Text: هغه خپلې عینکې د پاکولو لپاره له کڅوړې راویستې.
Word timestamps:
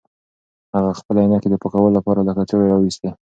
هغه 0.75 0.91
خپلې 0.99 1.19
عینکې 1.23 1.47
د 1.51 1.55
پاکولو 1.61 1.95
لپاره 1.97 2.19
له 2.27 2.31
کڅوړې 2.37 2.65
راویستې. 2.71 3.09